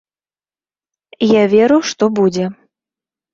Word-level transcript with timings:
Я 1.33 1.43
веру, 1.53 1.77
што 1.91 2.03
будзе. 2.21 2.45